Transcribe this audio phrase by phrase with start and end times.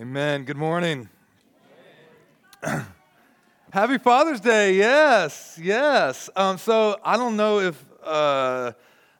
[0.00, 0.44] Amen.
[0.44, 1.10] Good morning.
[3.70, 4.72] Happy Father's Day.
[4.76, 6.30] Yes, yes.
[6.34, 8.72] Um, so I don't know if uh,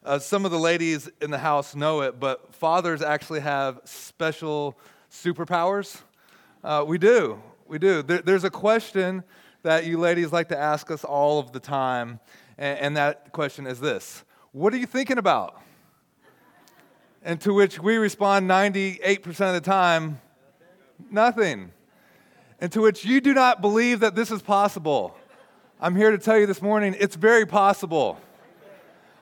[0.02, 4.74] uh, some of the ladies in the house know it, but fathers actually have special
[5.12, 6.00] superpowers.
[6.64, 7.42] Uh, we do.
[7.68, 8.00] We do.
[8.00, 9.22] There, there's a question
[9.62, 12.20] that you ladies like to ask us all of the time,
[12.56, 15.60] and, and that question is this What are you thinking about?
[17.22, 20.22] And to which we respond 98% of the time,
[21.10, 21.72] nothing.
[22.60, 25.16] And to which you do not believe that this is possible.
[25.80, 28.18] I'm here to tell you this morning, it's very possible.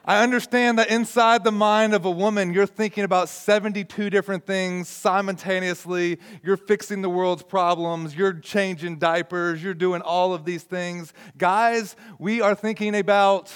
[0.05, 4.89] I understand that inside the mind of a woman, you're thinking about 72 different things
[4.89, 6.19] simultaneously.
[6.43, 11.13] You're fixing the world's problems, you're changing diapers, you're doing all of these things.
[11.37, 13.53] Guys, we are thinking about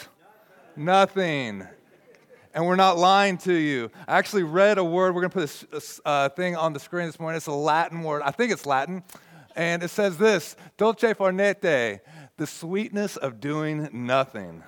[0.76, 1.66] nothing.
[2.54, 3.90] And we're not lying to you.
[4.06, 5.14] I actually read a word.
[5.14, 7.38] We're going to put this uh, thing on the screen this morning.
[7.38, 8.22] It's a Latin word.
[8.22, 9.02] I think it's Latin.
[9.56, 12.00] And it says this Dolce far niente,
[12.36, 14.62] the sweetness of doing nothing.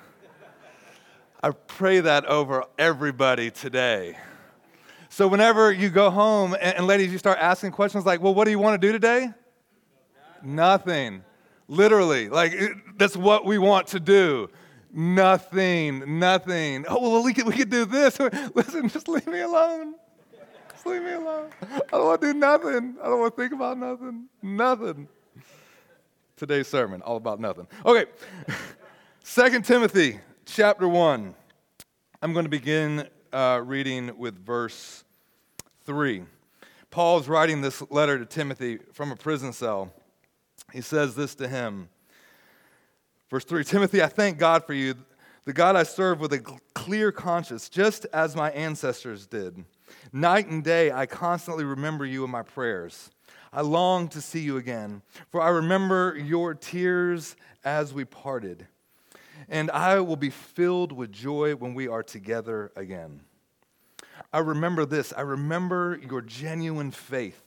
[1.42, 4.16] I pray that over everybody today.
[5.11, 8.47] So, whenever you go home and, and ladies, you start asking questions like, well, what
[8.47, 9.28] do you want to do today?
[10.42, 10.55] Nothing.
[10.55, 11.25] nothing.
[11.69, 14.48] Literally, like, it, that's what we want to do.
[14.97, 16.84] Nothing, nothing.
[16.89, 18.17] Oh, well, we could, we could do this.
[18.55, 19.97] Listen, just leave me alone.
[20.70, 21.50] Just leave me alone.
[21.61, 22.97] I don't want to do nothing.
[23.03, 24.28] I don't want to think about nothing.
[24.41, 25.09] Nothing.
[26.37, 27.67] Today's sermon, all about nothing.
[27.84, 28.06] Okay,
[29.25, 31.34] Second Timothy chapter 1.
[32.22, 35.03] I'm going to begin uh, reading with verse
[35.87, 36.22] 3.
[36.92, 39.92] Paul's writing this letter to Timothy from a prison cell.
[40.72, 41.89] He says this to him.
[43.30, 44.94] Verse 3 Timothy, I thank God for you,
[45.44, 46.41] the God I serve with a
[46.75, 49.64] clear conscience, just as my ancestors did.
[50.12, 53.11] Night and day, I constantly remember you in my prayers.
[53.53, 58.66] I long to see you again, for I remember your tears as we parted
[59.48, 63.20] and I will be filled with joy when we are together again.
[64.32, 65.12] I remember this.
[65.16, 67.41] I remember your genuine faith.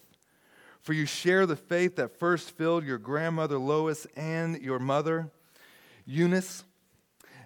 [0.82, 5.32] For you share the faith that first filled your grandmother Lois and your mother
[6.08, 6.64] Eunice.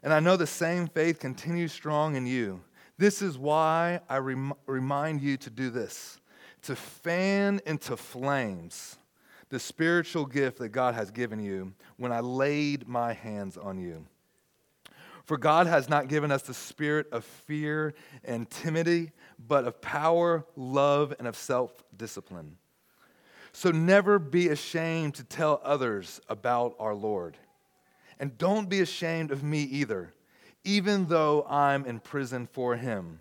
[0.03, 2.61] And I know the same faith continues strong in you.
[2.97, 6.19] This is why I rem- remind you to do this
[6.63, 8.97] to fan into flames
[9.49, 14.05] the spiritual gift that God has given you when I laid my hands on you.
[15.25, 19.11] For God has not given us the spirit of fear and timidity,
[19.47, 22.57] but of power, love, and of self discipline.
[23.51, 27.37] So never be ashamed to tell others about our Lord.
[28.21, 30.13] And don't be ashamed of me either,
[30.63, 33.19] even though I'm in prison for him.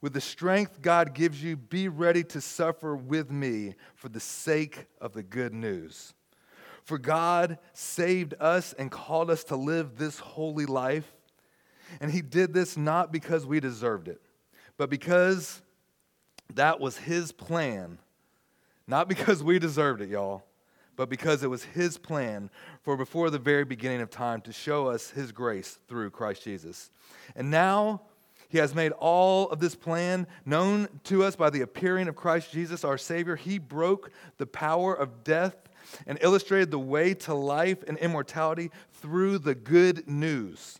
[0.00, 4.86] With the strength God gives you, be ready to suffer with me for the sake
[5.00, 6.14] of the good news.
[6.82, 11.12] For God saved us and called us to live this holy life
[12.00, 14.20] and he did this not because we deserved it,
[14.76, 15.62] but because
[16.54, 17.98] that was his plan.
[18.86, 20.42] Not because we deserved it, y'all,
[20.96, 22.50] but because it was his plan
[22.82, 26.90] for before the very beginning of time to show us his grace through Christ Jesus.
[27.34, 28.02] And now
[28.48, 32.52] he has made all of this plan known to us by the appearing of Christ
[32.52, 33.34] Jesus, our Savior.
[33.34, 35.56] He broke the power of death
[36.06, 40.78] and illustrated the way to life and immortality through the good news.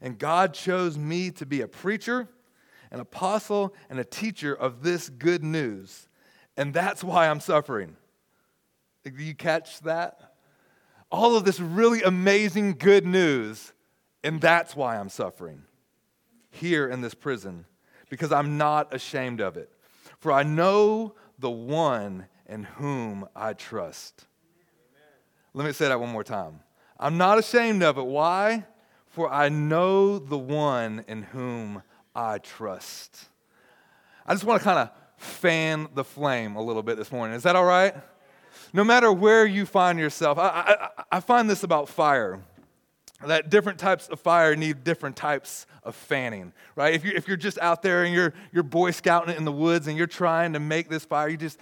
[0.00, 2.28] And God chose me to be a preacher,
[2.90, 6.08] an apostle, and a teacher of this good news.
[6.56, 7.96] And that's why I'm suffering.
[9.04, 10.34] Do you catch that?
[11.10, 13.72] All of this really amazing good news,
[14.22, 15.62] and that's why I'm suffering
[16.50, 17.64] here in this prison,
[18.10, 19.70] because I'm not ashamed of it.
[20.18, 24.26] For I know the one in whom I trust.
[25.54, 26.60] Let me say that one more time.
[26.98, 28.04] I'm not ashamed of it.
[28.04, 28.64] Why?
[29.18, 31.82] for I know the one in whom
[32.14, 33.28] I trust.
[34.24, 37.36] I just want to kind of fan the flame a little bit this morning.
[37.36, 37.96] Is that all right?
[38.72, 42.40] No matter where you find yourself, I, I, I find this about fire
[43.26, 46.94] that different types of fire need different types of fanning, right?
[46.94, 49.52] If you're, if you're just out there and you're, you're Boy Scouting it in the
[49.52, 51.58] woods and you're trying to make this fire, you just,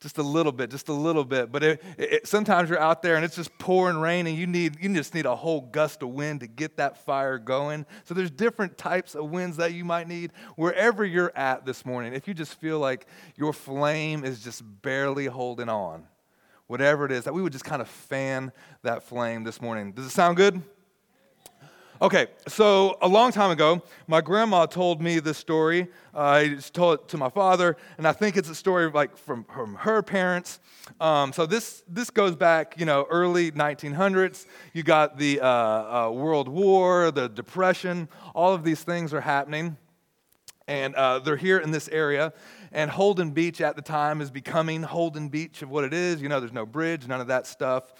[0.00, 1.52] just a little bit, just a little bit.
[1.52, 4.76] But it, it, sometimes you're out there and it's just pouring rain, and you need
[4.80, 7.86] you just need a whole gust of wind to get that fire going.
[8.04, 12.14] So there's different types of winds that you might need wherever you're at this morning.
[12.14, 13.06] If you just feel like
[13.36, 16.06] your flame is just barely holding on,
[16.66, 19.92] whatever it is, that we would just kind of fan that flame this morning.
[19.92, 20.62] Does it sound good?
[22.02, 25.86] Okay, so a long time ago, my grandma told me this story.
[26.14, 29.44] Uh, I told it to my father, and I think it's a story like from,
[29.44, 30.60] from her parents.
[30.98, 34.46] Um, so this this goes back, you know, early 1900s.
[34.72, 38.08] You got the uh, uh, World War, the Depression.
[38.34, 39.76] All of these things are happening,
[40.66, 42.32] and uh, they're here in this area.
[42.72, 46.22] And Holden Beach at the time is becoming Holden Beach of what it is.
[46.22, 47.92] You know, there's no bridge, none of that stuff.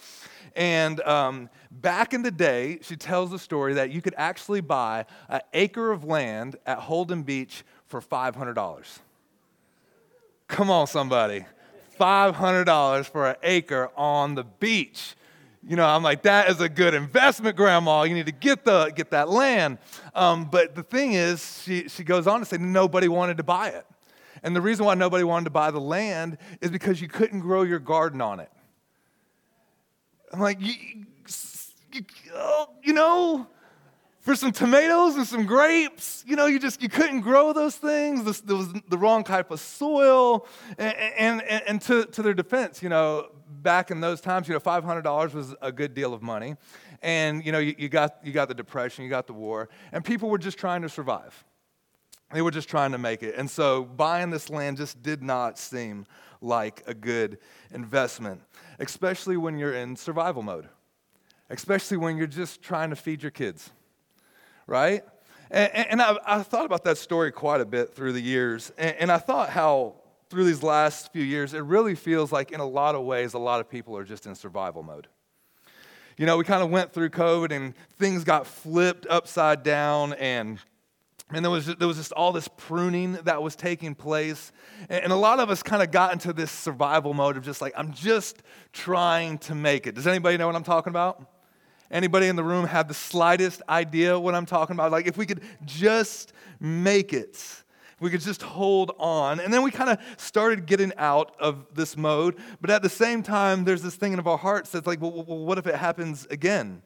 [0.55, 5.05] And um, back in the day, she tells the story that you could actually buy
[5.29, 8.99] an acre of land at Holden Beach for $500.
[10.47, 11.45] Come on, somebody.
[11.99, 15.15] $500 for an acre on the beach.
[15.67, 18.03] You know, I'm like, that is a good investment, Grandma.
[18.03, 19.77] You need to get, the, get that land.
[20.15, 23.69] Um, but the thing is, she, she goes on to say nobody wanted to buy
[23.69, 23.85] it.
[24.43, 27.61] And the reason why nobody wanted to buy the land is because you couldn't grow
[27.61, 28.49] your garden on it.
[30.33, 30.73] I'm like, you,
[32.83, 33.47] you, know,
[34.21, 38.41] for some tomatoes and some grapes, you know, you just you couldn't grow those things.
[38.41, 40.47] there was the wrong type of soil.
[40.77, 44.59] And, and, and to, to their defense, you know, back in those times, you know,
[44.59, 46.55] $500 was a good deal of money.
[47.01, 50.05] And, you know, you, you, got, you got the depression, you got the war, and
[50.05, 51.43] people were just trying to survive.
[52.31, 53.35] They were just trying to make it.
[53.35, 56.05] And so buying this land just did not seem
[56.41, 57.37] like a good
[57.71, 58.41] investment,
[58.81, 60.67] especially when you're in survival mode,
[61.49, 63.69] especially when you're just trying to feed your kids,
[64.65, 65.03] right?
[65.51, 68.95] And, and I, I, thought about that story quite a bit through the years, and,
[68.97, 69.95] and I thought how
[70.29, 73.39] through these last few years, it really feels like in a lot of ways, a
[73.39, 75.07] lot of people are just in survival mode.
[76.17, 80.57] You know, we kind of went through COVID and things got flipped upside down, and
[81.33, 84.51] and there was, there was just all this pruning that was taking place.
[84.89, 87.73] And a lot of us kind of got into this survival mode of just like,
[87.77, 88.43] I'm just
[88.73, 89.95] trying to make it.
[89.95, 91.25] Does anybody know what I'm talking about?
[91.89, 94.91] Anybody in the room have the slightest idea what I'm talking about?
[94.91, 97.63] Like, if we could just make it,
[97.99, 99.39] we could just hold on.
[99.39, 102.37] And then we kind of started getting out of this mode.
[102.59, 105.57] But at the same time, there's this thing in our hearts that's like, well, what
[105.57, 106.81] if it happens again?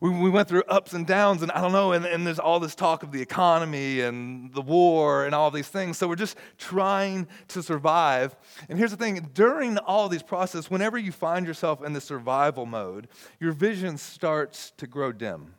[0.00, 2.58] We, we went through ups and downs, and I don't know, and, and there's all
[2.58, 5.98] this talk of the economy and the war and all these things.
[5.98, 8.34] So we're just trying to survive.
[8.68, 12.64] And here's the thing during all these processes, whenever you find yourself in the survival
[12.64, 13.08] mode,
[13.38, 15.54] your vision starts to grow dim.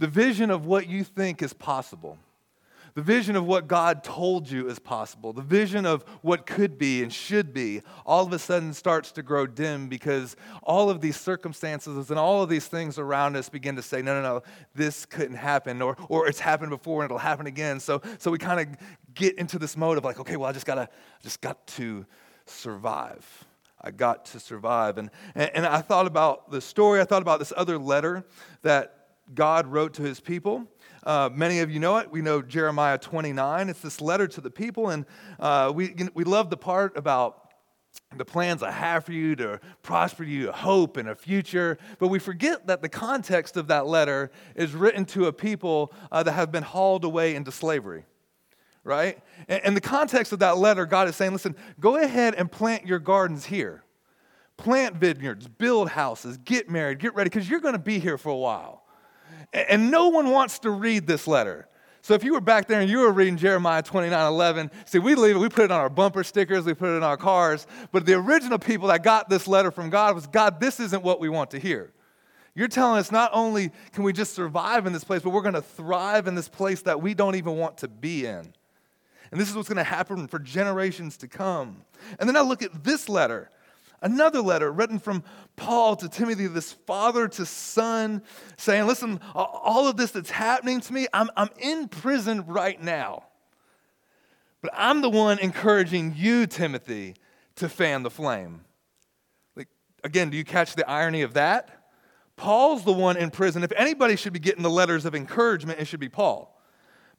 [0.00, 2.18] The vision of what you think is possible
[2.94, 7.02] the vision of what God told you is possible, the vision of what could be
[7.02, 11.18] and should be, all of a sudden starts to grow dim because all of these
[11.18, 14.42] circumstances and all of these things around us begin to say, no, no, no,
[14.74, 17.80] this couldn't happen, or, or it's happened before and it'll happen again.
[17.80, 18.76] So, so we kind of
[19.14, 20.88] get into this mode of like, okay, well, I just gotta,
[21.22, 22.04] just got to
[22.46, 23.44] survive.
[23.80, 24.98] I got to survive.
[24.98, 28.24] And, and, and I thought about the story, I thought about this other letter
[28.62, 30.68] that God wrote to his people.
[31.04, 32.10] Uh, many of you know it.
[32.10, 33.68] We know Jeremiah 29.
[33.68, 35.04] It's this letter to the people, and
[35.40, 37.42] uh, we, we love the part about
[38.16, 41.78] the plans I have for you to prosper you, a hope and a future.
[41.98, 46.22] But we forget that the context of that letter is written to a people uh,
[46.22, 48.04] that have been hauled away into slavery,
[48.84, 49.18] right?
[49.48, 52.86] And, and the context of that letter, God is saying, listen, go ahead and plant
[52.86, 53.82] your gardens here.
[54.56, 58.28] Plant vineyards, build houses, get married, get ready, because you're going to be here for
[58.28, 58.81] a while.
[59.52, 61.68] And no one wants to read this letter.
[62.02, 65.14] So if you were back there and you were reading Jeremiah 29 11, see, we
[65.14, 67.66] leave it, we put it on our bumper stickers, we put it in our cars.
[67.92, 71.20] But the original people that got this letter from God was God, this isn't what
[71.20, 71.92] we want to hear.
[72.54, 75.54] You're telling us not only can we just survive in this place, but we're going
[75.54, 78.52] to thrive in this place that we don't even want to be in.
[79.30, 81.82] And this is what's going to happen for generations to come.
[82.18, 83.48] And then I look at this letter
[84.02, 85.22] Another letter written from
[85.54, 88.22] Paul to Timothy, this father to son,
[88.58, 93.24] saying, Listen, all of this that's happening to me, I'm, I'm in prison right now.
[94.60, 97.14] But I'm the one encouraging you, Timothy,
[97.56, 98.62] to fan the flame.
[99.56, 99.68] Like,
[100.02, 101.70] again, do you catch the irony of that?
[102.36, 103.62] Paul's the one in prison.
[103.62, 106.60] If anybody should be getting the letters of encouragement, it should be Paul.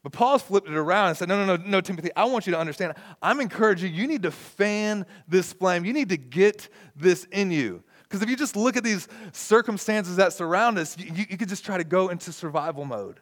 [0.04, 2.52] But Paul's flipped it around and said, No, no, no, no, Timothy, I want you
[2.52, 2.92] to understand.
[3.22, 5.86] I'm encouraging you, you need to fan this flame.
[5.86, 7.82] You need to get this in you.
[8.02, 11.48] Because if you just look at these circumstances that surround us, you, you, you could
[11.48, 13.18] just try to go into survival mode.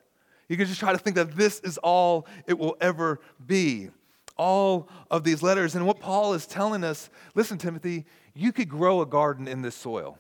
[0.48, 3.90] You could just try to think that this is all it will ever be.
[4.36, 5.76] All of these letters.
[5.76, 9.76] And what Paul is telling us listen, Timothy, you could grow a garden in this
[9.76, 10.18] soil.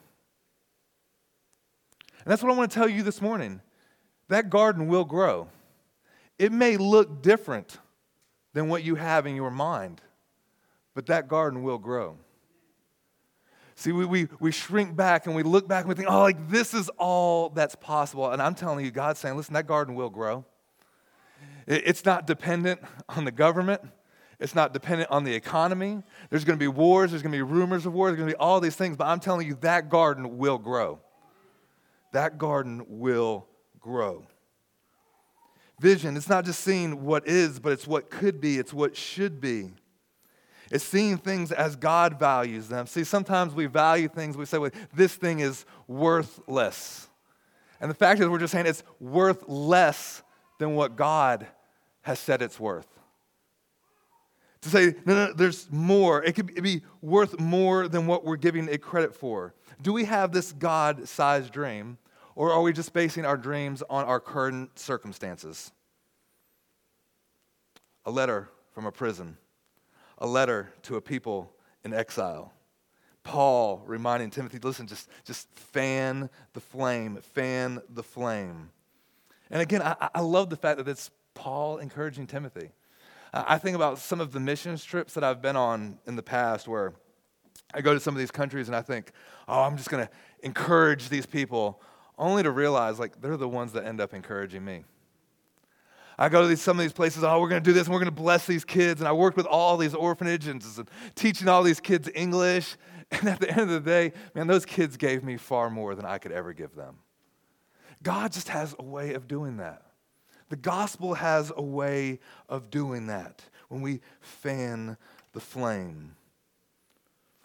[2.24, 3.60] And that's what I want to tell you this morning.
[4.28, 5.48] That garden will grow.
[6.42, 7.78] It may look different
[8.52, 10.00] than what you have in your mind,
[10.92, 12.16] but that garden will grow.
[13.76, 16.50] See, we, we, we shrink back and we look back and we think, oh, like
[16.50, 18.32] this is all that's possible.
[18.32, 20.44] And I'm telling you, God's saying, listen, that garden will grow.
[21.68, 23.80] It's not dependent on the government.
[24.40, 26.02] It's not dependent on the economy.
[26.28, 27.12] There's going to be wars.
[27.12, 28.10] There's going to be rumors of wars.
[28.10, 28.96] There's going to be all these things.
[28.96, 30.98] But I'm telling you, that garden will grow.
[32.10, 33.46] That garden will
[33.78, 34.26] grow.
[35.82, 39.40] Vision, it's not just seeing what is, but it's what could be, it's what should
[39.40, 39.72] be.
[40.70, 42.86] It's seeing things as God values them.
[42.86, 47.08] See, sometimes we value things, we say, well, this thing is worthless.
[47.80, 50.22] And the fact is, we're just saying it's worth less
[50.60, 51.48] than what God
[52.02, 52.86] has said it's worth.
[54.60, 56.22] To say, no, no, there's more.
[56.22, 59.52] It could be worth more than what we're giving it credit for.
[59.82, 61.98] Do we have this God sized dream,
[62.34, 65.72] or are we just basing our dreams on our current circumstances?
[68.04, 69.36] A letter from a prison
[70.22, 71.52] a letter to a people
[71.84, 72.52] in exile.
[73.24, 78.70] Paul reminding Timothy, listen, just, just fan the flame, fan the flame.
[79.50, 82.70] And again, I, I love the fact that it's Paul encouraging Timothy.
[83.34, 86.68] I think about some of the mission trips that I've been on in the past
[86.68, 86.92] where
[87.74, 89.10] I go to some of these countries and I think,
[89.48, 90.12] oh, I'm just going to
[90.42, 91.80] encourage these people,
[92.18, 94.84] only to realize like they're the ones that end up encouraging me.
[96.18, 97.92] I go to these, some of these places, oh, we're going to do this and
[97.92, 99.00] we're going to bless these kids.
[99.00, 102.76] And I work with all these orphanages and teaching all these kids English.
[103.10, 106.06] And at the end of the day, man, those kids gave me far more than
[106.06, 106.96] I could ever give them.
[108.02, 109.82] God just has a way of doing that.
[110.48, 114.96] The gospel has a way of doing that when we fan
[115.34, 116.16] the flame.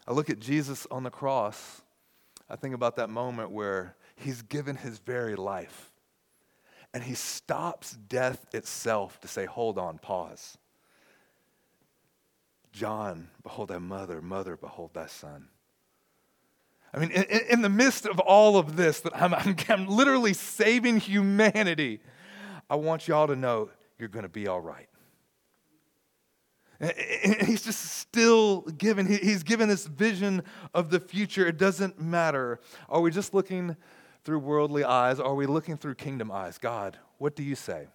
[0.07, 1.81] I look at Jesus on the cross.
[2.49, 5.91] I think about that moment where he's given his very life
[6.93, 10.57] and he stops death itself to say, Hold on, pause.
[12.71, 15.49] John, behold thy mother, mother, behold thy son.
[16.93, 20.33] I mean, in, in the midst of all of this, that I'm, I'm, I'm literally
[20.33, 22.01] saving humanity,
[22.69, 24.87] I want y'all to know you're going to be all right.
[26.79, 30.43] And he's just still given, he's given this vision
[30.75, 31.47] of the future.
[31.47, 32.59] It doesn't matter.
[32.87, 33.75] Are we just looking
[34.27, 35.21] through worldly eyes?
[35.21, 36.57] Are we looking through kingdom eyes?
[36.57, 37.87] God, what do you say?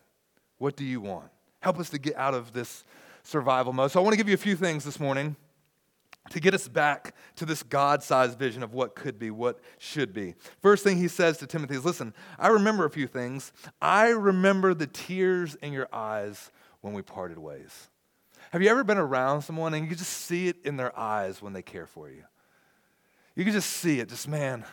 [0.56, 1.28] What do you want?
[1.60, 2.84] Help us to get out of this
[3.22, 3.90] survival mode.
[3.90, 5.36] So I want to give you a few things this morning
[6.30, 10.14] to get us back to this God sized vision of what could be, what should
[10.14, 10.34] be.
[10.62, 13.52] First thing he says to Timothy is listen, I remember a few things.
[13.82, 17.90] I remember the tears in your eyes when we parted ways.
[18.52, 21.52] Have you ever been around someone and you just see it in their eyes when
[21.52, 22.24] they care for you?
[23.34, 24.64] You can just see it, just man,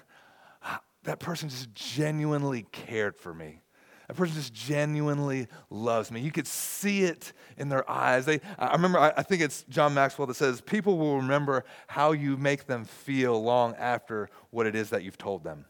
[1.04, 3.62] that person just genuinely cared for me.
[4.08, 6.20] That person just genuinely loves me.
[6.22, 8.26] You could see it in their eyes.
[8.26, 12.36] They, I remember, I think it's John Maxwell that says, people will remember how you
[12.36, 15.66] make them feel long after what it is that you've told them.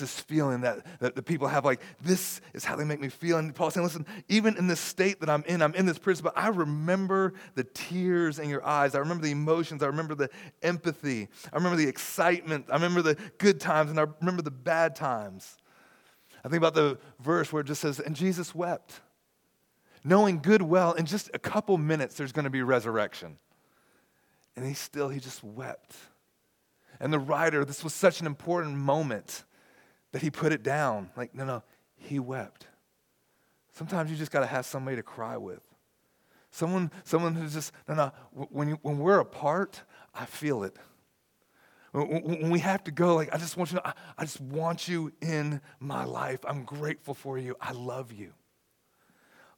[0.00, 3.08] It's this feeling that, that the people have like, this is how they make me
[3.08, 3.36] feel.
[3.38, 6.22] And Paul's saying, listen, even in this state that I'm in, I'm in this prison,
[6.22, 8.94] but I remember the tears in your eyes.
[8.94, 9.82] I remember the emotions.
[9.82, 10.30] I remember the
[10.62, 11.26] empathy.
[11.52, 12.66] I remember the excitement.
[12.70, 15.56] I remember the good times, and I remember the bad times.
[16.44, 19.00] I think about the verse where it just says, and Jesus wept,
[20.04, 23.36] knowing good well in just a couple minutes there's going to be resurrection.
[24.54, 25.96] And he still, he just wept.
[27.00, 29.42] And the writer, this was such an important moment
[30.12, 31.10] that he put it down.
[31.16, 31.62] Like, no, no,
[31.96, 32.66] he wept.
[33.72, 35.62] Sometimes you just got to have somebody to cry with.
[36.50, 38.12] Someone, someone who's just, no, no,
[38.50, 39.82] when, you, when we're apart,
[40.14, 40.76] I feel it.
[41.92, 44.88] When we have to go, like, I just want you to know, I just want
[44.88, 46.40] you in my life.
[46.46, 47.56] I'm grateful for you.
[47.60, 48.32] I love you.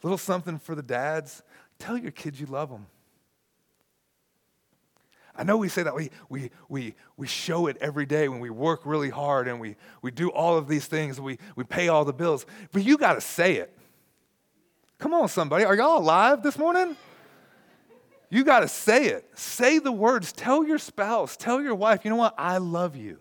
[0.02, 1.42] A little something for the dads.
[1.78, 2.86] Tell your kids you love them.
[5.40, 8.50] I know we say that we, we, we, we show it every day when we
[8.50, 12.04] work really hard and we, we do all of these things, we, we pay all
[12.04, 13.74] the bills, but you got to say it.
[14.98, 15.64] Come on, somebody.
[15.64, 16.94] Are y'all alive this morning?
[18.28, 19.30] You got to say it.
[19.34, 20.30] Say the words.
[20.32, 22.34] Tell your spouse, tell your wife, you know what?
[22.36, 23.20] I love you.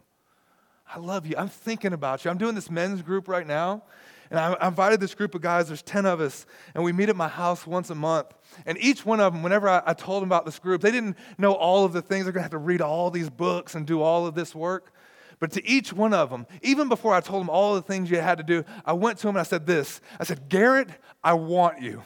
[0.94, 1.36] I love you.
[1.38, 2.32] I'm thinking about you.
[2.32, 3.84] I'm doing this men's group right now.
[4.30, 6.46] And I, invited this group of guys, there's 10 of us,
[6.76, 8.28] and we meet at my house once a month.
[8.66, 11.18] And each one of them, whenever I, I told them about this group, they didn't
[11.38, 12.26] know all of the things.
[12.26, 14.94] They're going to have to read all these books and do all of this work.
[15.40, 18.18] But to each one of them, even before I told them all the things you
[18.18, 20.90] had to do, I went to them and I said this I said, Garrett,
[21.24, 22.04] I want you.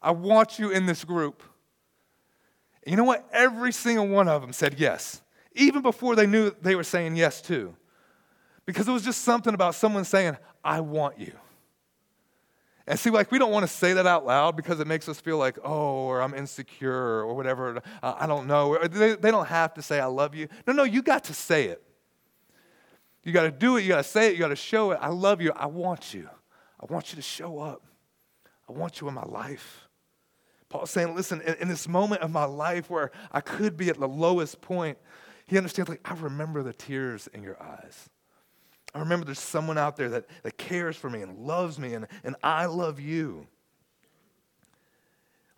[0.00, 1.42] I want you in this group.
[2.84, 3.28] And you know what?
[3.32, 5.20] Every single one of them said yes,
[5.54, 7.76] even before they knew they were saying yes too.
[8.68, 11.32] Because it was just something about someone saying, I want you.
[12.86, 15.18] And see, like, we don't want to say that out loud because it makes us
[15.18, 17.80] feel like, oh, or I'm insecure or whatever.
[18.02, 18.76] Uh, I don't know.
[18.86, 20.48] They, they don't have to say, I love you.
[20.66, 21.82] No, no, you got to say it.
[23.24, 23.84] You got to do it.
[23.84, 24.34] You got to say it.
[24.34, 24.98] You got to show it.
[25.00, 25.50] I love you.
[25.56, 26.28] I want you.
[26.78, 27.82] I want you to show up.
[28.68, 29.88] I want you in my life.
[30.68, 33.98] Paul's saying, listen, in, in, this moment of my life where I could be at
[33.98, 34.98] the lowest point,
[35.46, 38.10] he understands, like, I remember the tears in your eyes.
[38.94, 42.06] I remember there's someone out there that, that cares for me and loves me, and,
[42.24, 43.46] and I love you.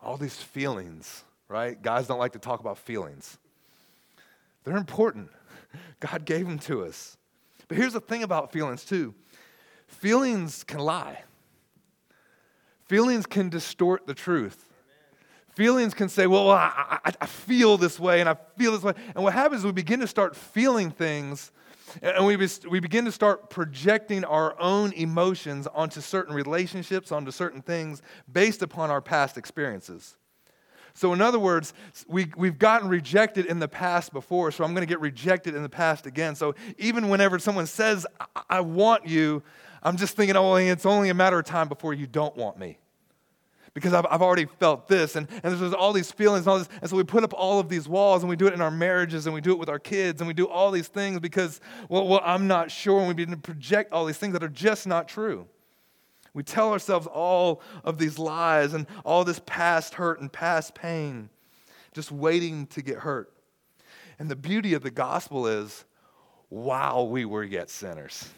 [0.02, 1.80] All these feelings, right?
[1.80, 3.38] Guys don't like to talk about feelings.
[4.64, 5.30] They're important.
[6.00, 7.16] God gave them to us.
[7.68, 9.14] But here's the thing about feelings, too
[9.86, 11.22] feelings can lie,
[12.86, 14.69] feelings can distort the truth.
[15.60, 18.94] Feelings can say, well, I, I, I feel this way and I feel this way.
[19.14, 21.52] And what happens is we begin to start feeling things
[22.00, 22.38] and we,
[22.70, 28.00] we begin to start projecting our own emotions onto certain relationships, onto certain things
[28.32, 30.16] based upon our past experiences.
[30.94, 31.74] So, in other words,
[32.08, 35.62] we, we've gotten rejected in the past before, so I'm going to get rejected in
[35.62, 36.36] the past again.
[36.36, 39.42] So, even whenever someone says, I, I want you,
[39.82, 42.78] I'm just thinking, oh, it's only a matter of time before you don't want me
[43.74, 45.16] because I've, I've already felt this.
[45.16, 46.68] And, and there's all these feelings and all this.
[46.80, 48.70] And so we put up all of these walls and we do it in our
[48.70, 51.60] marriages and we do it with our kids and we do all these things because,
[51.88, 52.98] well, well I'm not sure.
[52.98, 55.46] And we begin to project all these things that are just not true.
[56.32, 61.28] We tell ourselves all of these lies and all this past hurt and past pain,
[61.92, 63.32] just waiting to get hurt.
[64.18, 65.84] And the beauty of the gospel is
[66.48, 68.28] while we were yet sinners.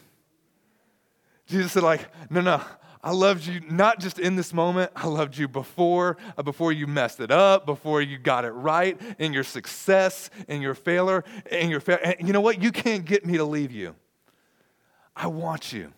[1.46, 2.62] Jesus said, like, no, no,
[3.04, 6.86] I loved you not just in this moment, I loved you before, uh, before you
[6.86, 11.68] messed it up, before you got it right, in your success, in your failure, in
[11.68, 12.62] your and you know what?
[12.62, 13.96] You can't get me to leave you.
[15.16, 15.92] I want you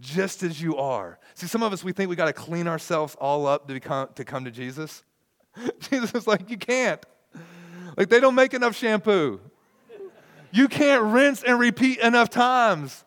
[0.00, 1.18] just as you are.
[1.34, 4.08] See, some of us we think we got to clean ourselves all up to become
[4.16, 5.04] to come to Jesus.
[5.78, 7.04] Jesus is like, you can't.
[7.96, 9.40] Like they don't make enough shampoo.
[10.50, 13.04] You can't rinse and repeat enough times.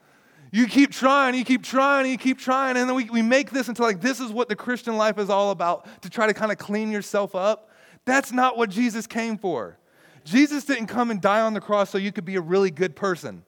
[0.58, 3.68] You keep trying, you keep trying, you keep trying, and then we, we make this
[3.68, 6.52] into like this is what the Christian life is all about to try to kind
[6.52, 7.70] of clean yourself up.
[8.06, 9.78] That's not what Jesus came for.
[10.24, 12.96] Jesus didn't come and die on the cross so you could be a really good
[12.96, 13.44] person.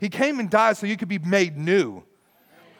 [0.00, 2.02] He came and died so you could be made new.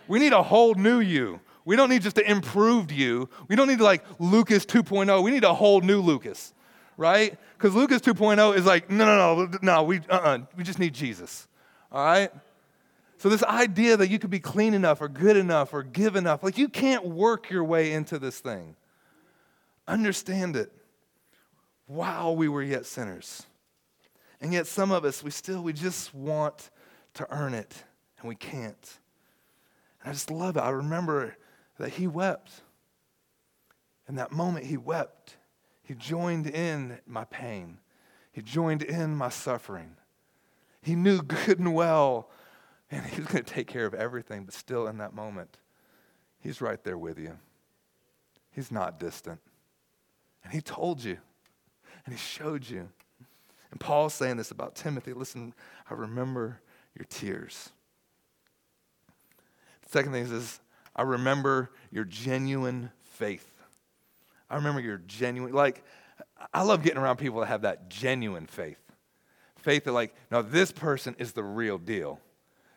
[0.09, 1.39] We need a whole new you.
[1.67, 3.29] We don't need just an improved you.
[3.47, 5.23] We don't need like Lucas 2.0.
[5.23, 6.55] We need a whole new Lucas,
[6.97, 7.39] right?
[7.59, 11.47] Because Lucas 2.0 is like, no, no, no, no, we, uh-uh, we just need Jesus,
[11.93, 12.33] all right?
[13.27, 16.45] So, this idea that you could be clean enough or good enough or give enough,
[16.45, 18.77] like you can't work your way into this thing.
[19.89, 20.71] Understand it
[21.89, 23.43] while we were yet sinners.
[24.41, 26.71] And yet, some of us, we still, we just want
[27.15, 27.75] to earn it,
[28.21, 28.99] and we can't.
[30.03, 30.61] And I just love it.
[30.61, 31.37] I remember
[31.81, 32.53] that he wept.
[34.09, 35.37] In that moment, he wept.
[35.83, 37.79] He joined in my pain,
[38.31, 39.97] he joined in my suffering.
[40.81, 42.31] He knew good and well
[42.91, 45.59] and he's going to take care of everything, but still in that moment,
[46.41, 47.37] he's right there with you.
[48.51, 49.41] He's not distant.
[50.45, 51.19] And he told you,
[52.05, 52.89] and he showed you.
[53.71, 55.53] And Paul's saying this about Timothy listen,
[55.91, 56.61] I remember
[56.97, 57.71] your tears.
[59.89, 60.61] Second thing is,
[60.95, 63.47] I remember your genuine faith.
[64.49, 65.85] I remember your genuine, like,
[66.55, 68.79] I love getting around people that have that genuine faith.
[69.57, 72.21] Faith that, like, no, this person is the real deal.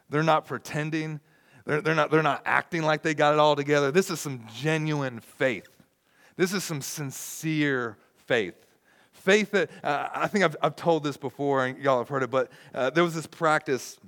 [0.09, 1.19] They're not pretending.
[1.65, 3.91] They're, they're, not, they're not acting like they got it all together.
[3.91, 5.69] This is some genuine faith.
[6.35, 8.55] This is some sincere faith.
[9.11, 12.31] Faith that, uh, I think I've, I've told this before, and y'all have heard it,
[12.31, 13.99] but uh, there was this practice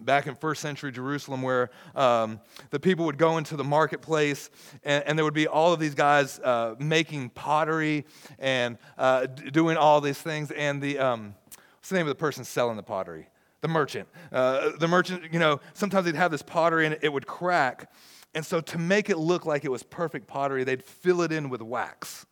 [0.00, 4.50] back in first century Jerusalem where um, the people would go into the marketplace
[4.84, 8.06] and, and there would be all of these guys uh, making pottery
[8.38, 10.50] and uh, d- doing all these things.
[10.52, 11.34] And the, um,
[11.76, 13.28] what's the name of the person selling the pottery?
[13.60, 14.08] The merchant.
[14.30, 17.90] Uh, the merchant, you know, sometimes they'd have this pottery and it would crack.
[18.34, 21.48] And so to make it look like it was perfect pottery, they'd fill it in
[21.48, 22.26] with wax.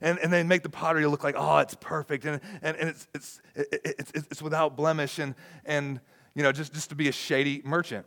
[0.00, 2.24] And, and they'd make the pottery look like, oh, it's perfect.
[2.24, 5.18] And, and, and it's, it's, it's, it's without blemish.
[5.18, 6.00] And, and
[6.34, 8.06] you know, just, just to be a shady merchant.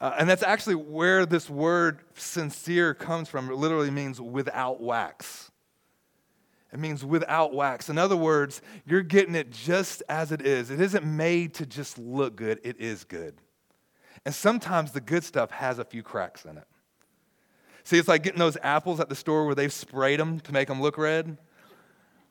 [0.00, 3.50] Uh, and that's actually where this word sincere comes from.
[3.50, 5.50] It literally means without wax.
[6.74, 7.88] It means without wax.
[7.88, 10.72] In other words, you're getting it just as it is.
[10.72, 13.36] It isn't made to just look good, it is good.
[14.24, 16.66] And sometimes the good stuff has a few cracks in it.
[17.84, 20.66] See, it's like getting those apples at the store where they've sprayed them to make
[20.66, 21.38] them look red.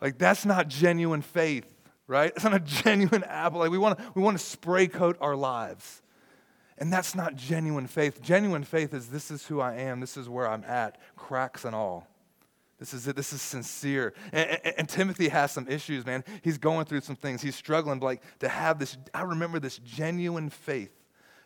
[0.02, 1.74] Like, that's not genuine faith,
[2.08, 2.34] right?
[2.36, 3.60] It's not a genuine apple.
[3.60, 6.02] Like, we want to we want to spray coat our lives.
[6.78, 8.22] And that's not genuine faith.
[8.22, 11.74] Genuine faith is this is who I am, this is where I'm at, cracks and
[11.74, 12.10] all.
[12.84, 13.16] This is it.
[13.16, 14.14] This is sincere.
[14.34, 16.22] And, and, and, Timothy has some issues, man.
[16.42, 17.42] He's going through some things.
[17.42, 18.98] He's struggling, like to have this.
[19.14, 20.92] I remember this genuine faith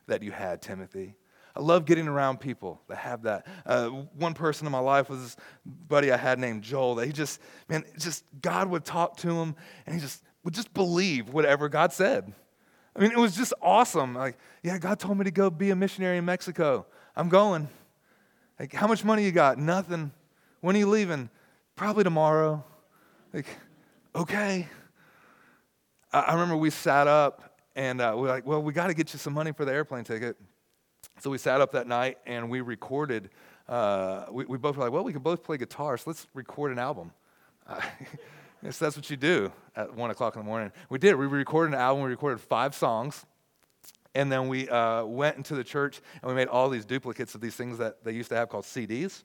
[0.08, 1.13] that you had, Timothy.
[1.56, 3.45] I love getting around people that have that.
[3.67, 6.95] Uh, one person in my life was this buddy I had named Joel.
[6.95, 10.73] That he just, man, just God would talk to him, and he just would just
[10.73, 12.34] believe whatever God said.
[12.95, 14.15] I mean, it was just awesome.
[14.15, 16.88] Like, yeah, God told me to go be a missionary in Mexico.
[17.15, 17.69] I'm going.
[18.60, 19.60] Like, how much money you got?
[19.60, 20.13] Nothing.
[20.67, 21.30] When are you leaving?
[21.77, 22.62] Probably tomorrow.
[23.32, 23.45] Like,
[24.13, 24.67] okay.
[26.12, 28.93] I, I remember we sat up and uh, we are like, well, we got to
[28.93, 30.36] get you some money for the airplane ticket.
[31.21, 33.30] So we sat up that night and we recorded.
[33.69, 36.73] Uh, we, we, both were like, well, we can both play guitar, so let's record
[36.73, 37.13] an album.
[37.65, 37.82] Uh,
[38.62, 40.73] yes, that's what you do at 1 o'clock in the morning.
[40.89, 41.15] We did.
[41.15, 42.03] We recorded an album.
[42.03, 43.25] We recorded five songs.
[44.15, 47.41] And then we uh, went into the church and we made all these duplicates of
[47.41, 49.23] these things that they used to have called CDs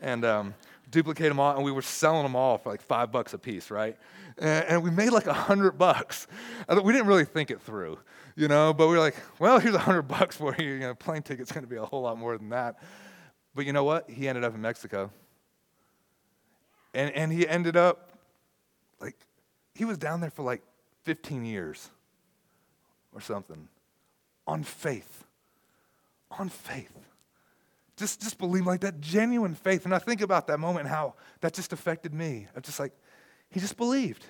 [0.00, 0.54] and um,
[0.90, 3.70] duplicate them all, and we were selling them all for like five bucks a piece,
[3.70, 3.96] right?
[4.38, 6.26] And, we made like a hundred bucks.
[6.68, 7.98] We didn't really think it through,
[8.36, 10.74] you know, but we were like, well, here's a hundred bucks for you.
[10.74, 12.78] You know, plane ticket's to be a whole lot more than that.
[13.54, 14.08] But you know what?
[14.08, 15.10] He ended up in Mexico.
[16.94, 18.12] And, and he ended up,
[19.00, 19.16] like,
[19.74, 20.62] he was down there for like
[21.04, 21.90] 15 years
[23.12, 23.68] or something
[24.46, 25.24] on faith.
[26.38, 27.07] On faith.
[27.98, 29.84] Just, just believe like that genuine faith.
[29.84, 32.46] And I think about that moment, and how that just affected me.
[32.54, 32.92] I'm just like,
[33.50, 34.24] he just believed.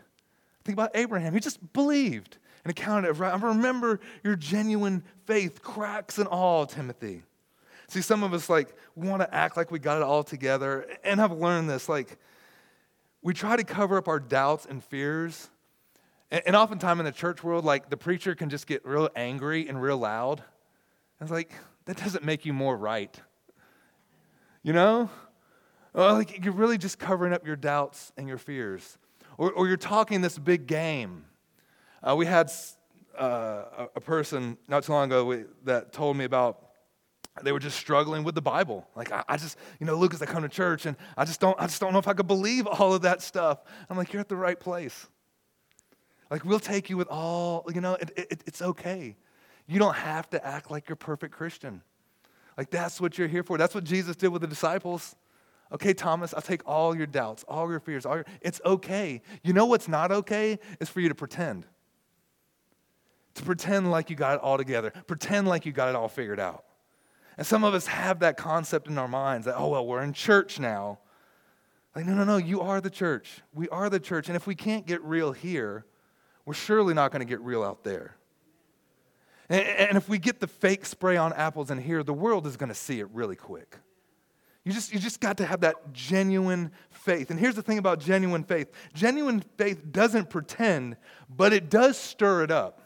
[0.65, 1.35] Think about Abraham.
[1.35, 3.33] He just believed and accounted it right.
[3.33, 7.23] I remember your genuine faith, cracks and all, Timothy.
[7.89, 10.87] See, some of us like want to act like we got it all together.
[11.05, 11.89] And I've learned this.
[11.89, 12.19] Like,
[13.21, 15.51] we try to cover up our doubts and fears.
[16.31, 19.69] And, and oftentimes in the church world, like the preacher can just get real angry
[19.69, 20.41] and real loud.
[21.21, 21.53] And it's like,
[21.85, 23.19] that doesn't make you more right.
[24.69, 25.09] You know?
[25.95, 28.99] Well, like you're really just covering up your doubts and your fears.
[29.39, 31.25] Or, or you're talking this big game.
[32.03, 32.53] Uh, we had
[33.17, 36.67] uh, a person not too long ago we, that told me about
[37.43, 38.87] they were just struggling with the Bible.
[38.95, 41.59] Like I, I, just, you know, Lucas, I come to church and I just don't,
[41.59, 43.63] I just don't know if I could believe all of that stuff.
[43.89, 45.07] I'm like, you're at the right place.
[46.31, 49.17] Like we'll take you with all, you know, it, it, it's okay.
[49.67, 51.81] You don't have to act like you're perfect Christian.
[52.59, 53.57] Like, that's what you're here for.
[53.57, 55.15] That's what Jesus did with the disciples.
[55.71, 58.05] Okay, Thomas, I'll take all your doubts, all your fears.
[58.05, 59.23] All your, it's okay.
[59.45, 60.59] You know what's not okay?
[60.81, 61.67] Is for you to pretend.
[63.35, 66.41] To pretend like you got it all together, pretend like you got it all figured
[66.41, 66.65] out.
[67.37, 70.13] And some of us have that concept in our minds that, oh, well, we're in
[70.13, 70.99] church now.
[71.95, 73.41] Like, no, no, no, you are the church.
[73.55, 74.27] We are the church.
[74.27, 75.85] And if we can't get real here,
[76.45, 78.17] we're surely not going to get real out there.
[79.49, 82.69] And, if we get the fake spray on apples in here, the world is going
[82.69, 83.79] to see it really quick.
[84.65, 87.31] You just, you just got to have that genuine faith.
[87.31, 90.97] And here's the thing about genuine faith genuine faith doesn't pretend,
[91.35, 92.83] but it does stir it up.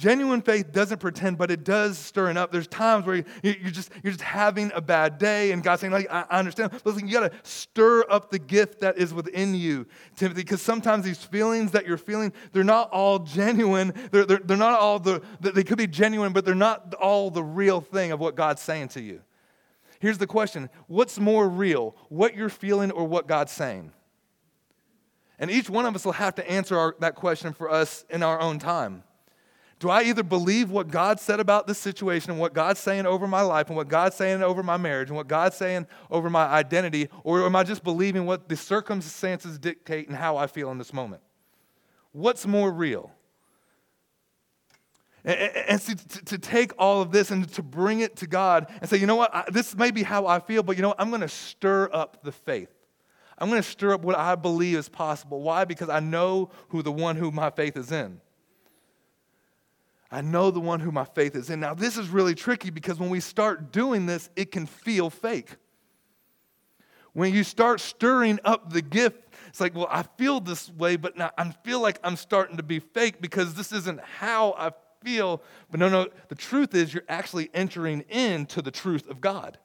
[0.00, 2.50] Genuine faith doesn't pretend, but it does stir it up.
[2.50, 3.24] There's times where you,
[3.66, 6.70] are just, you're just having a bad day, and God's saying, like, I, I understand.
[6.72, 9.86] But listen, you got to stir up the gift that is within you,
[10.16, 13.92] Timothy, because sometimes these feelings that you're feeling, they're not all genuine.
[14.10, 17.44] They're, they're, they're not all the, they could be genuine, but they're not all the
[17.44, 19.20] real thing of what God's saying to you.
[19.98, 23.92] Here's the question What's more real, what you're feeling or what God's saying?
[25.38, 28.22] And each one of us will have to answer our, that question for us in
[28.22, 29.04] our own time.
[29.80, 33.26] Do I either believe what God said about this situation and what God's saying over
[33.26, 36.44] my life and what God's saying over my marriage and what God's saying over my
[36.44, 40.76] identity, or am I just believing what the circumstances dictate and how I feel in
[40.76, 41.22] this moment?
[42.12, 43.10] What's more real?
[45.24, 48.70] And, and see, to, to, take all of this and to bring it to God
[48.82, 50.88] and say, you know what, I, this may be how I feel, but you know
[50.88, 52.70] what, I'm going to stir up the faith.
[53.38, 55.40] I'm going to stir up what I believe is possible.
[55.40, 55.64] Why?
[55.64, 58.20] Because I know who the one who my faith is in.
[60.10, 61.60] I know the one who my faith is in.
[61.60, 65.56] Now, this is really tricky because when we start doing this, it can feel fake.
[67.12, 69.18] When you start stirring up the gift,
[69.48, 72.62] it's like, well, I feel this way, but now I feel like I'm starting to
[72.62, 75.42] be fake because this isn't how I feel.
[75.70, 79.58] But no, no, the truth is you're actually entering into the truth of God.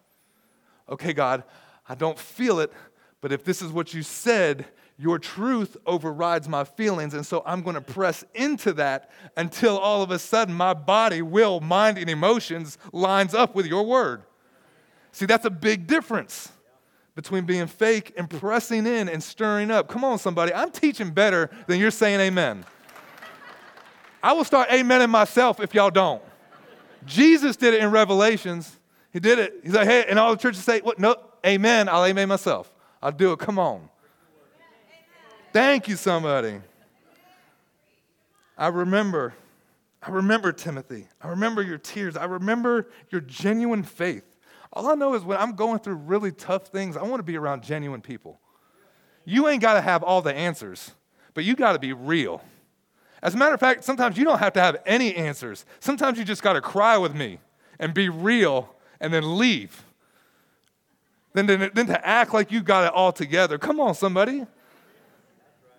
[0.89, 1.43] Okay, God,
[1.87, 2.71] I don't feel it,
[3.21, 4.65] but if this is what you said,
[4.97, 7.13] your truth overrides my feelings.
[7.13, 11.21] And so I'm going to press into that until all of a sudden my body,
[11.21, 14.23] will, mind, and emotions lines up with your word.
[15.11, 16.51] See, that's a big difference
[17.15, 19.87] between being fake and pressing in and stirring up.
[19.87, 20.53] Come on, somebody.
[20.53, 22.65] I'm teaching better than you're saying amen.
[24.21, 26.21] I will start amening myself if y'all don't.
[27.05, 28.79] Jesus did it in Revelations.
[29.13, 29.59] He did it.
[29.63, 30.99] He's like, hey, and all the churches say, what?
[30.99, 31.87] No, amen.
[31.87, 32.71] I'll amen myself.
[33.01, 33.39] I'll do it.
[33.39, 33.89] Come on.
[35.55, 36.59] Thank you, somebody.
[38.57, 39.33] I remember,
[40.03, 41.07] I remember Timothy.
[41.21, 42.17] I remember your tears.
[42.17, 44.25] I remember your genuine faith.
[44.73, 47.37] All I know is when I'm going through really tough things, I want to be
[47.37, 48.37] around genuine people.
[49.23, 50.91] You ain't got to have all the answers,
[51.33, 52.41] but you got to be real.
[53.23, 55.65] As a matter of fact, sometimes you don't have to have any answers.
[55.79, 57.39] Sometimes you just got to cry with me
[57.79, 59.85] and be real and then leave.
[61.31, 63.57] Then, then, then to act like you got it all together.
[63.57, 64.45] Come on, somebody.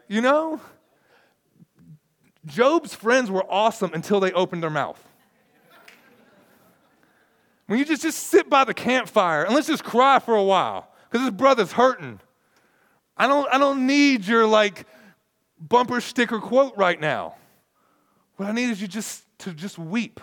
[0.08, 0.60] You know?
[2.46, 5.02] Job's friends were awesome until they opened their mouth.
[7.66, 10.88] When you just, just sit by the campfire and let's just cry for a while
[11.10, 12.20] because his brother's hurting.
[13.16, 14.86] I don't, I don't need your like
[15.58, 17.34] bumper sticker quote right now.
[18.36, 20.20] What I need is you just to just weep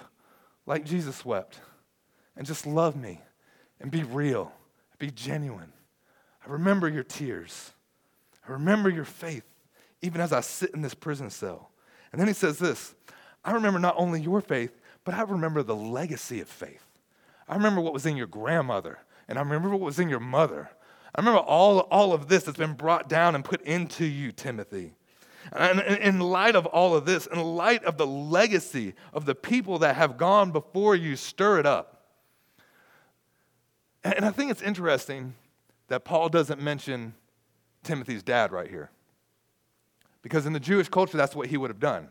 [0.66, 1.60] like Jesus wept
[2.38, 3.22] and just love me
[3.82, 4.54] and be real,
[4.98, 5.74] be genuine.
[6.46, 7.72] I remember your tears.
[8.48, 9.44] I remember your faith
[10.04, 11.72] even as I sit in this prison cell.
[12.12, 12.94] And then he says this
[13.44, 16.86] I remember not only your faith, but I remember the legacy of faith.
[17.48, 20.70] I remember what was in your grandmother, and I remember what was in your mother.
[21.16, 24.94] I remember all, all of this that's been brought down and put into you, Timothy.
[25.52, 29.80] And in light of all of this, in light of the legacy of the people
[29.80, 32.06] that have gone before you, stir it up.
[34.04, 35.36] And I think it's interesting
[35.90, 37.14] that Paul doesn't mention
[37.84, 38.90] Timothy's dad right here.
[40.24, 42.08] Because in the Jewish culture, that's what he would have done.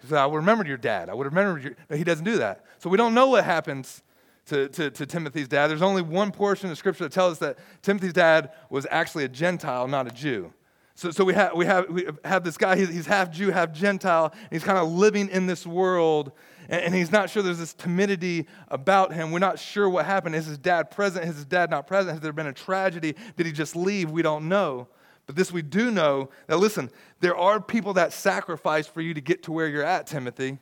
[0.00, 1.10] He said, I would remember your dad.
[1.10, 1.76] I would remember your.
[1.88, 2.64] But he doesn't do that.
[2.78, 4.02] So we don't know what happens
[4.46, 5.66] to, to, to, Timothy's dad.
[5.66, 9.28] There's only one portion of scripture that tells us that Timothy's dad was actually a
[9.28, 10.52] Gentile, not a Jew.
[10.94, 14.34] So, so we, have, we, have, we have this guy, he's, half Jew, half Gentile,
[14.50, 16.32] he's kind of living in this world,
[16.68, 19.30] and, and, he's not sure there's this timidity about him.
[19.30, 20.34] We're not sure what happened.
[20.34, 21.24] Is his dad present?
[21.24, 22.14] Is his dad not present?
[22.14, 23.14] Has there been a tragedy?
[23.36, 24.10] Did he just leave?
[24.10, 24.88] We don't know.
[25.28, 29.20] But this we do know that, listen, there are people that sacrifice for you to
[29.20, 30.58] get to where you're at, Timothy.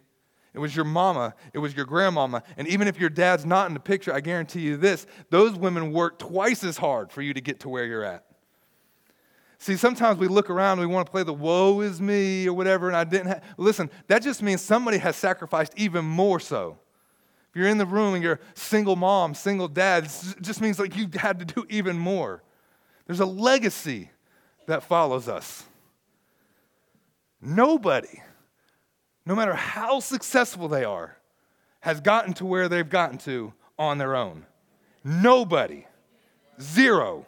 [0.52, 2.42] It was your mama, it was your grandmama.
[2.56, 5.92] And even if your dad's not in the picture, I guarantee you this those women
[5.92, 8.24] work twice as hard for you to get to where you're at.
[9.58, 12.88] See, sometimes we look around, we want to play the woe is me or whatever,
[12.88, 13.44] and I didn't have.
[13.58, 16.76] Listen, that just means somebody has sacrificed even more so.
[17.50, 20.96] If you're in the room and you're single mom, single dad, it just means like
[20.96, 22.42] you had to do even more.
[23.06, 24.10] There's a legacy
[24.66, 25.64] that follows us.
[27.40, 28.22] Nobody,
[29.24, 31.16] no matter how successful they are,
[31.80, 34.46] has gotten to where they've gotten to on their own.
[35.04, 35.86] Nobody.
[36.60, 37.26] Zero.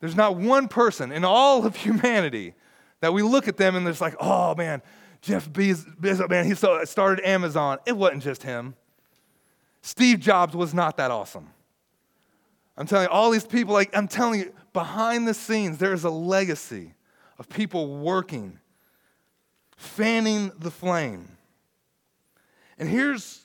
[0.00, 2.54] There's not one person in all of humanity
[3.00, 4.80] that we look at them and there's like, oh man,
[5.20, 7.78] Jeff Bezos, man, he started Amazon.
[7.86, 8.74] It wasn't just him.
[9.82, 11.50] Steve Jobs was not that awesome.
[12.76, 16.04] I'm telling you, all these people, like, I'm telling you, behind the scenes, there is
[16.04, 16.94] a legacy
[17.36, 18.60] of people working,
[19.76, 21.36] fanning the flame.
[22.78, 23.44] And here's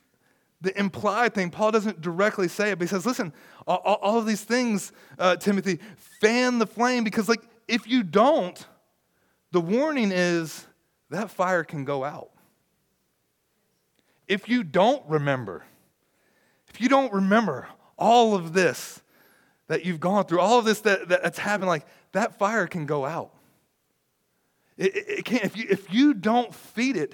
[0.62, 1.50] the implied thing.
[1.50, 3.34] Paul doesn't directly say it, but he says, listen,
[3.66, 5.80] all, all of these things, uh, Timothy,
[6.22, 8.64] fan the flame because, like, if you don't,
[9.52, 10.68] the warning is
[11.10, 12.30] that fire can go out.
[14.28, 15.64] If you don't remember,
[16.68, 19.02] if you don't remember all of this,
[19.68, 23.06] that you've gone through, all of this that, that's happened, like that fire can go
[23.06, 23.34] out.
[24.78, 27.14] It, it, it can't, if you, if you don't feed it,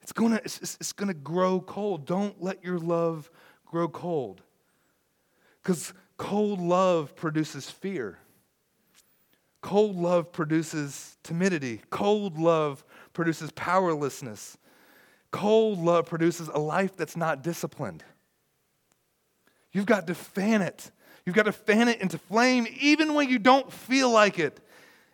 [0.00, 2.06] it's gonna, it's, it's gonna grow cold.
[2.06, 3.30] Don't let your love
[3.66, 4.40] grow cold.
[5.62, 8.18] Because cold love produces fear.
[9.62, 11.82] Cold love produces timidity.
[11.90, 14.56] Cold love produces powerlessness.
[15.32, 18.04] Cold love produces a life that's not disciplined.
[19.72, 20.92] You've got to fan it.
[21.26, 24.60] You've got to fan it into flame even when you don't feel like it.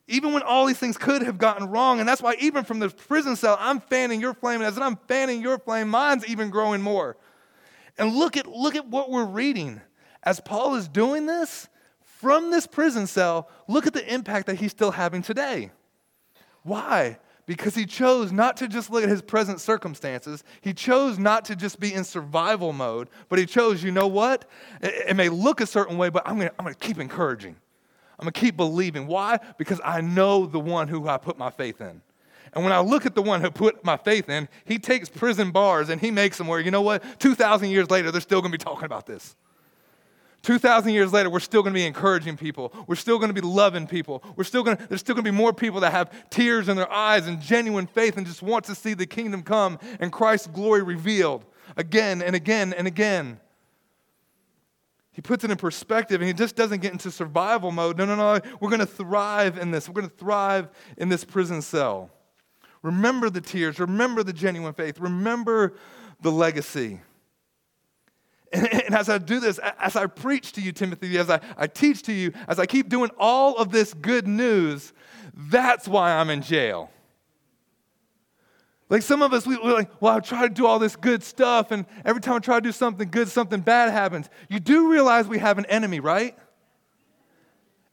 [0.07, 1.99] Even when all these things could have gotten wrong.
[1.99, 4.61] And that's why, even from the prison cell, I'm fanning your flame.
[4.61, 7.17] And as I'm fanning your flame, mine's even growing more.
[7.97, 9.81] And look at, look at what we're reading.
[10.23, 11.69] As Paul is doing this
[12.03, 15.71] from this prison cell, look at the impact that he's still having today.
[16.63, 17.19] Why?
[17.47, 20.45] Because he chose not to just look at his present circumstances.
[20.61, 24.45] He chose not to just be in survival mode, but he chose, you know what?
[24.81, 27.57] It, it may look a certain way, but I'm going I'm going to keep encouraging.
[28.19, 29.07] I'm going to keep believing.
[29.07, 29.41] Why?
[29.59, 32.03] Because I know the one who I put my faith in.
[32.53, 35.51] And when I look at the one who put my faith in, he takes prison
[35.51, 37.03] bars and he makes them where, you know what?
[37.19, 39.35] 2,000 years later, they're still going to be talking about this.
[40.43, 42.73] 2,000 years later, we're still going to be encouraging people.
[42.89, 44.25] We're still going to be loving people.
[44.35, 46.77] We're still going to, there's still going to be more people that have tears in
[46.77, 50.49] their eyes and genuine faith and just want to see the kingdom come and Christ's
[50.49, 51.45] glory revealed.
[51.77, 53.41] again and again and again.
[55.13, 57.99] He puts it in perspective and he just doesn't get into survival mode.
[57.99, 58.41] No, no, no.
[58.61, 59.89] We're going to thrive in this.
[59.89, 62.11] We're going to thrive in this prison cell.
[62.83, 63.79] Remember the tears.
[63.79, 64.99] Remember the genuine faith.
[64.99, 65.75] Remember
[66.23, 67.01] the legacy.
[68.63, 72.03] And, as I do this, as I preach to you, Timothy, as I, I teach
[72.03, 74.93] to you, as I keep doing all of this good news,
[75.35, 76.91] that's why I'm in jail.
[78.91, 81.23] Like some of us, we, are like, well, I try to do all this good
[81.23, 84.29] stuff, and every time I try to do something good, something bad happens.
[84.51, 86.37] You do realize we have an enemy, right?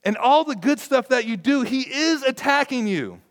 [0.04, 3.22] And all the good stuff that you do, he is attacking you.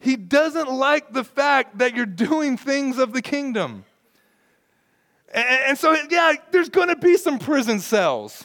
[0.00, 3.84] He doesn't like the fact that you're doing things of the kingdom.
[5.34, 8.44] And, so, yeah, there's going to be some prison cells.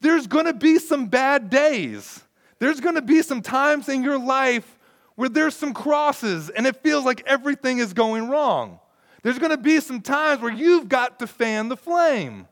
[0.00, 2.22] There's going to be some bad days.
[2.58, 4.78] There's going to be some times in your life
[5.16, 8.80] where there's some crosses and it feels like everything is going wrong.
[9.22, 12.46] There's going to be some times where you've got to fan the flame.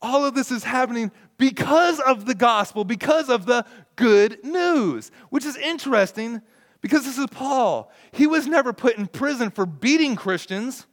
[0.00, 3.64] All of this is happening because of the gospel, because of the
[3.96, 6.40] good news, which is interesting
[6.80, 7.90] because this is Paul.
[8.12, 10.86] He was never put in prison for beating Christians.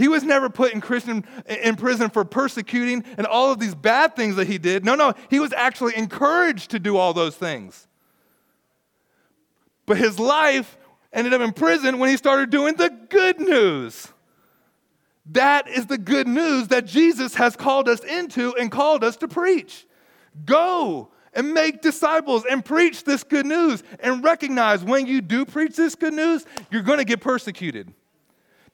[0.00, 4.16] He was never put in, Christian, in prison for persecuting and all of these bad
[4.16, 4.82] things that he did.
[4.82, 7.86] No, no, he was actually encouraged to do all those things.
[9.84, 10.78] But his life
[11.12, 14.08] ended up in prison when he started doing the good news.
[15.32, 19.28] That is the good news that Jesus has called us into and called us to
[19.28, 19.86] preach.
[20.46, 25.76] Go and make disciples and preach this good news and recognize when you do preach
[25.76, 27.92] this good news, you're going to get persecuted.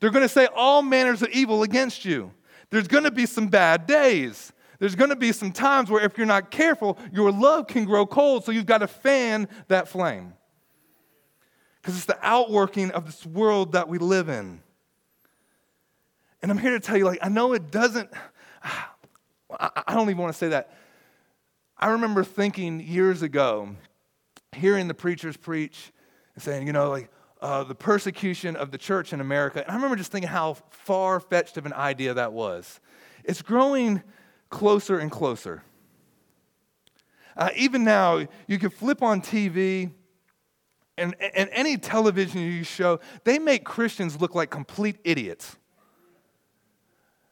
[0.00, 2.32] They're going to say all manners of evil against you.
[2.70, 4.52] There's going to be some bad days.
[4.78, 8.06] There's going to be some times where, if you're not careful, your love can grow
[8.06, 10.34] cold, so you've got to fan that flame.
[11.80, 14.60] Because it's the outworking of this world that we live in.
[16.42, 18.10] And I'm here to tell you, like, I know it doesn't,
[19.50, 20.76] I don't even want to say that.
[21.78, 23.76] I remember thinking years ago,
[24.52, 25.92] hearing the preachers preach
[26.34, 29.62] and saying, you know, like, uh, the persecution of the church in America.
[29.62, 32.80] And I remember just thinking how far fetched of an idea that was.
[33.24, 34.02] It's growing
[34.50, 35.62] closer and closer.
[37.36, 39.90] Uh, even now, you can flip on TV,
[40.96, 45.56] and, and any television you show, they make Christians look like complete idiots.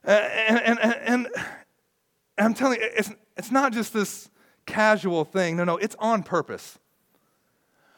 [0.07, 1.29] Uh, and, and, and,
[2.37, 4.29] I'm telling you, it's, it's not just this
[4.67, 5.57] casual thing.
[5.57, 6.79] No, no, it's on purpose.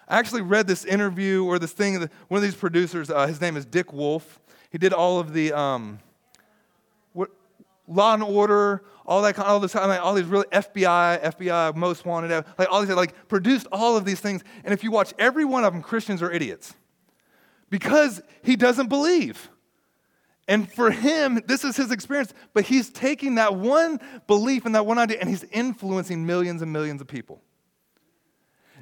[0.08, 3.56] I actually read this interview or this thing, one of these producers, uh, his name
[3.56, 4.40] is Dick Wolf.
[4.70, 5.98] He did all of the um,
[7.12, 7.30] what,
[7.88, 12.68] Law and Order, all that all this, all these really FBI, FBI, Most Wanted, like
[12.70, 14.42] all these, like produced all of these things.
[14.64, 16.74] And if you watch every one of them, Christians are idiots
[17.70, 19.50] because he doesn't believe.
[20.48, 24.86] And for him, this is his experience, but he's taking that one belief and that
[24.86, 27.42] one idea and he's influencing millions and millions of people.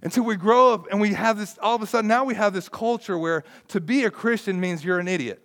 [0.04, 2.52] Until we grow up and we have this, all of a sudden, now we have
[2.52, 5.42] this culture where to be a Christian means you're an idiot.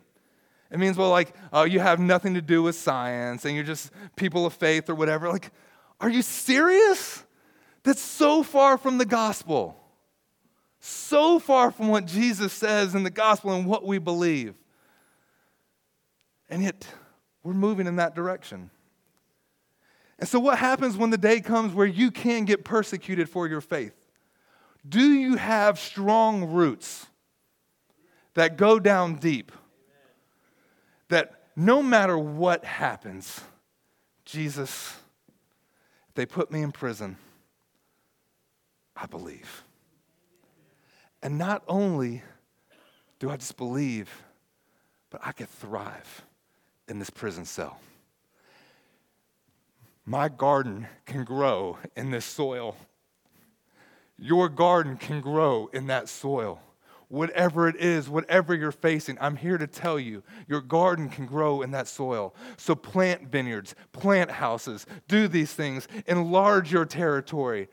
[0.69, 3.89] It means, well, like, oh, you have nothing to do with science and you're just
[4.17, 5.29] people of faith or whatever.
[5.29, 5.51] Like,
[6.01, 7.23] are you serious?
[7.83, 9.77] That's so far from the gospel.
[10.81, 14.55] So far from what Jesus says in the gospel and what we believe.
[16.49, 16.85] And yet,
[17.43, 18.71] we're moving in that direction.
[20.17, 23.61] And so, what happens when the day comes where you can get persecuted for your
[23.61, 23.98] faith?
[24.87, 27.05] Do you have strong roots
[28.33, 29.51] that go down deep?
[31.09, 33.41] That no matter what happens,
[34.25, 34.95] Jesus,
[36.15, 37.17] they put me in prison,
[38.95, 39.63] I believe.
[41.21, 42.23] And not only
[43.19, 44.09] do I just believe,
[45.09, 46.23] but I could thrive
[46.87, 47.79] in this prison cell.
[50.05, 52.75] My garden can grow in this soil
[54.19, 56.61] your garden can grow in that soil.
[57.07, 61.63] Whatever it is, whatever you're facing, I'm here to tell you your garden can grow
[61.63, 62.35] in that soil.
[62.57, 67.67] So plant vineyards, plant houses, do these things, enlarge your territory.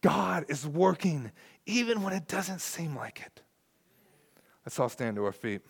[0.00, 1.30] God is working
[1.66, 3.42] even when it doesn't seem like it.
[4.64, 5.60] Let's all stand to our feet.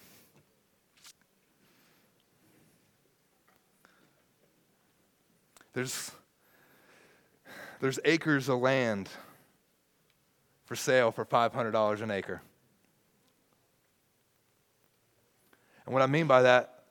[5.73, 6.13] There's,
[7.81, 9.09] there's acres of land
[10.73, 12.41] for sale for $500 an acre.
[15.85, 16.85] And what I mean by that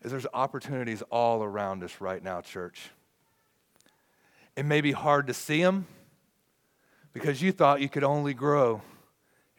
[0.00, 2.88] is there's opportunities all around us right now, church.
[4.56, 5.86] It may be hard to see them
[7.12, 8.80] because you thought you could only grow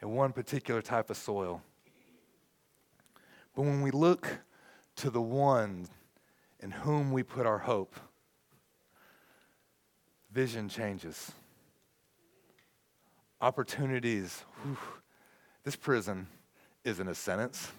[0.00, 1.62] in one particular type of soil.
[3.54, 4.40] But when we look
[4.96, 5.86] to the one
[6.58, 7.94] in whom we put our hope,
[10.32, 11.30] vision changes.
[13.42, 14.44] Opportunities.
[14.62, 14.78] Whew,
[15.64, 16.28] this prison
[16.84, 17.70] isn't a sentence,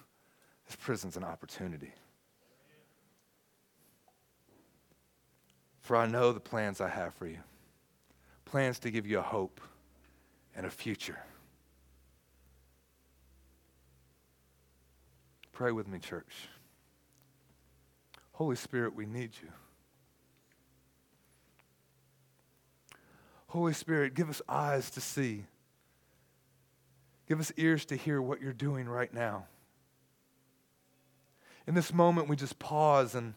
[0.66, 1.92] this prison's an opportunity.
[5.80, 7.38] For I know the plans I have for you
[8.44, 9.60] plans to give you a hope
[10.54, 11.18] and a future.
[15.50, 16.48] Pray with me, church.
[18.32, 19.48] Holy Spirit, we need you.
[23.48, 25.44] Holy Spirit, give us eyes to see.
[27.28, 29.46] Give us ears to hear what you're doing right now.
[31.66, 33.34] In this moment, we just pause and,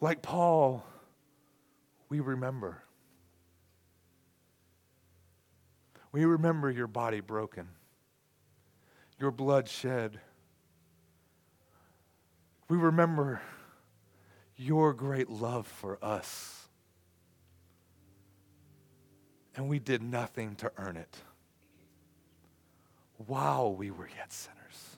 [0.00, 0.84] like Paul,
[2.10, 2.82] we remember.
[6.12, 7.68] We remember your body broken,
[9.18, 10.20] your blood shed.
[12.68, 13.40] We remember
[14.56, 16.68] your great love for us.
[19.56, 21.16] And we did nothing to earn it
[23.26, 24.96] while we were yet sinners.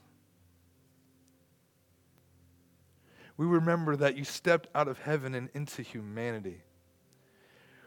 [3.37, 6.61] We remember that you stepped out of heaven and into humanity.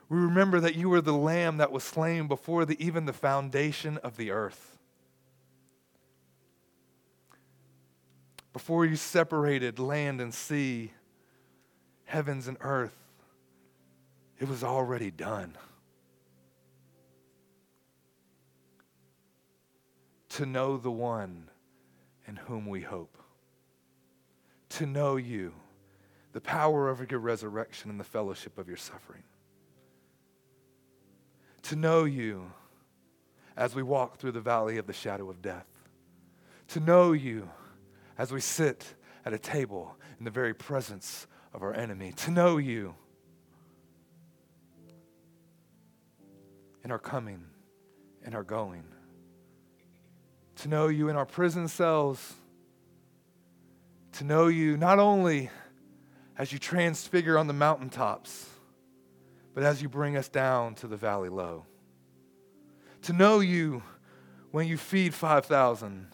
[0.09, 3.97] We remember that you were the lamb that was slain before the, even the foundation
[3.99, 4.79] of the earth.
[8.53, 10.93] Before you separated land and sea,
[12.05, 12.97] heavens and earth,
[14.41, 15.57] it was already done.
[20.31, 21.51] To know the one
[22.27, 23.19] in whom we hope.
[24.71, 25.53] To know you,
[26.33, 29.25] the power of your resurrection and the fellowship of your suffering.
[31.63, 32.53] To know you
[33.57, 35.67] as we walk through the valley of the shadow of death.
[36.69, 37.51] To know you
[38.17, 42.57] as we sit at a table in the very presence of our enemy, to know
[42.57, 42.95] you
[46.85, 47.45] in our coming
[48.25, 48.85] and our going,
[50.61, 52.35] to know you in our prison cells,
[54.13, 55.51] to know you not only
[56.37, 58.47] as you transfigure on the mountaintops,
[59.55, 61.65] but as you bring us down to the valley low.
[63.03, 63.83] To know you
[64.51, 66.09] when you feed 5,000,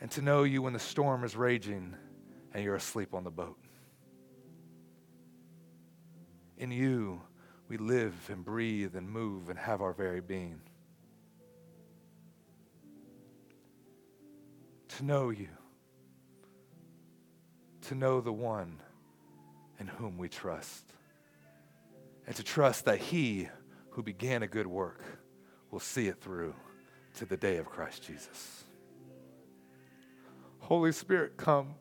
[0.00, 1.94] and to know you when the storm is raging
[2.52, 3.58] and you're asleep on the boat.
[6.56, 7.20] In you,
[7.68, 10.60] we live and breathe and move and have our very being.
[15.00, 15.48] To know you,
[17.88, 18.82] to know the one
[19.78, 20.92] in whom we trust,
[22.26, 23.48] and to trust that He
[23.92, 25.02] who began a good work
[25.70, 26.54] will see it through
[27.14, 28.64] to the day of Christ Jesus.
[30.58, 31.76] Holy Spirit, come.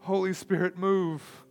[0.00, 1.43] Holy Spirit, move.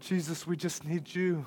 [0.00, 1.46] Jesus, we just need you.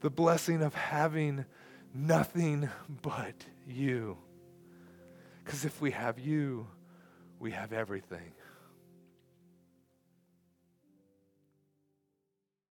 [0.00, 1.46] The blessing of having
[1.94, 2.68] nothing
[3.02, 3.34] but
[3.66, 4.18] you.
[5.42, 6.66] Because if we have you,
[7.40, 8.32] we have everything.